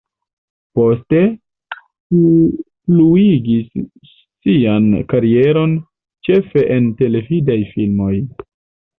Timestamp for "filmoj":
7.75-8.11